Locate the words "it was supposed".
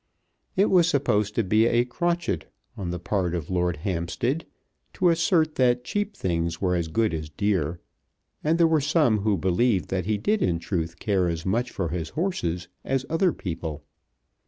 0.55-1.35